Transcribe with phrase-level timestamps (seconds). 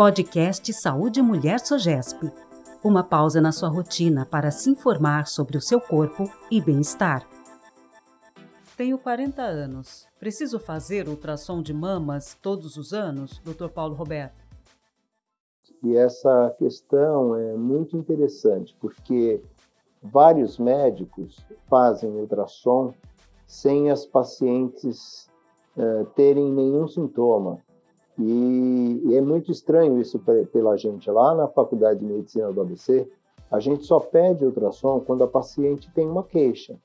[0.00, 2.32] Podcast Saúde Mulher Sogesp.
[2.82, 7.28] Uma pausa na sua rotina para se informar sobre o seu corpo e bem-estar.
[8.78, 10.08] Tenho 40 anos.
[10.18, 13.68] Preciso fazer ultrassom de mamas todos os anos, Dr.
[13.68, 14.42] Paulo Roberto?
[15.82, 19.42] E essa questão é muito interessante, porque
[20.02, 22.94] vários médicos fazem ultrassom
[23.46, 25.28] sem as pacientes
[25.76, 27.58] uh, terem nenhum sintoma.
[28.18, 28.22] E,
[29.10, 30.18] e, é muito estranho isso
[30.52, 31.10] pela gente.
[31.10, 33.08] Lá na Faculdade de Medicina do ABC,
[33.50, 36.76] a gente só pede ultrassom quando a paciente tem uma queixa,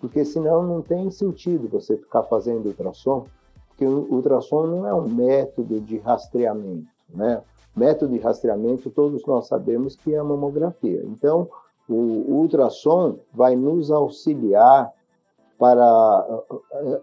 [0.00, 3.26] porque senão não tem sentido você ficar fazendo ultrassom,
[3.68, 7.42] porque o ultrassom não é um método de rastreamento, né?
[7.76, 11.04] Método de rastreamento, todos nós sabemos que é a mamografia.
[11.04, 11.48] Então,
[11.88, 11.94] o
[12.40, 14.92] ultrassom vai nos auxiliar
[15.58, 16.42] para
[16.72, 17.00] eh,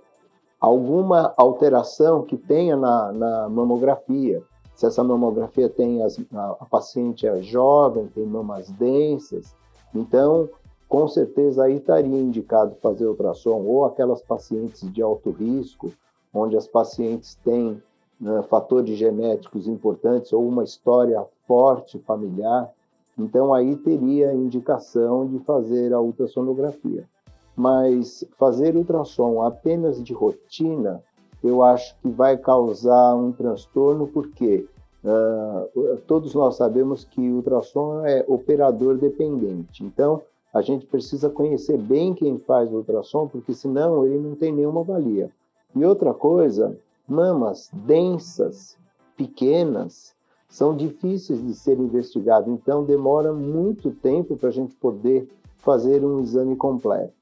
[0.60, 4.44] alguma alteração que tenha na, na mamografia.
[4.76, 9.56] Se essa mamografia tem as, a, a paciente é jovem, tem mamas densas,
[9.94, 10.50] então
[10.88, 15.92] com certeza aí estaria indicado fazer ultrassom ou aquelas pacientes de alto risco,
[16.34, 17.82] onde as pacientes têm
[18.20, 22.72] né, fatores genéticos importantes ou uma história forte familiar,
[23.18, 27.08] então aí teria indicação de fazer a ultrassonografia.
[27.56, 31.02] Mas fazer ultrassom apenas de rotina,
[31.44, 34.68] eu acho que vai causar um transtorno, porque
[35.04, 39.84] uh, todos nós sabemos que o ultrassom é operador dependente.
[39.84, 40.22] Então,
[40.54, 44.84] a gente precisa conhecer bem quem faz o ultrassom, porque senão ele não tem nenhuma
[44.84, 45.30] valia.
[45.76, 48.78] E outra coisa, mamas densas,
[49.18, 50.16] pequenas,
[50.48, 56.22] são difíceis de ser investigadas, então demora muito tempo para a gente poder fazer um
[56.22, 57.14] exame completo.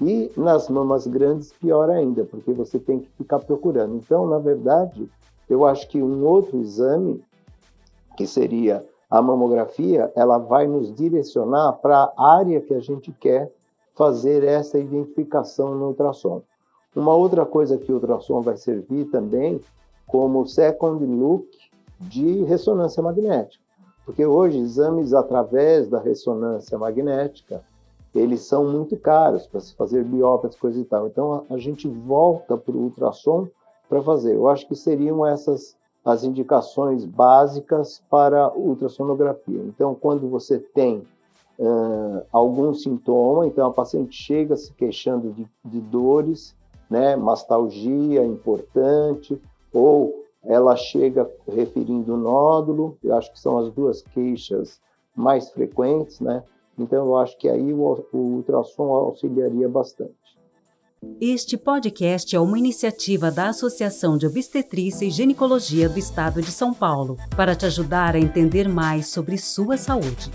[0.00, 3.96] E nas mamas grandes, pior ainda, porque você tem que ficar procurando.
[3.96, 5.08] Então, na verdade,
[5.48, 7.22] eu acho que um outro exame,
[8.16, 13.50] que seria a mamografia, ela vai nos direcionar para a área que a gente quer
[13.94, 16.42] fazer essa identificação no ultrassom.
[16.94, 19.60] Uma outra coisa que o ultrassom vai servir também
[20.06, 21.46] como second look
[22.00, 23.62] de ressonância magnética,
[24.04, 27.62] porque hoje exames através da ressonância magnética
[28.18, 31.06] eles são muito caros para se fazer biópsias, coisa e tal.
[31.06, 33.48] Então a, a gente volta para o ultrassom
[33.88, 34.34] para fazer.
[34.34, 39.60] Eu acho que seriam essas as indicações básicas para ultrassonografia.
[39.64, 41.02] Então, quando você tem
[41.58, 46.54] uh, algum sintoma, então a paciente chega se queixando de, de dores,
[46.88, 49.36] né, mastalgia importante,
[49.72, 54.80] ou ela chega referindo nódulo, eu acho que são as duas queixas
[55.12, 56.44] mais frequentes, né?
[56.78, 60.14] Então, eu acho que aí o, o ultrassom auxiliaria bastante.
[61.20, 66.74] Este podcast é uma iniciativa da Associação de Obstetrícia e Ginecologia do Estado de São
[66.74, 70.30] Paulo para te ajudar a entender mais sobre sua saúde.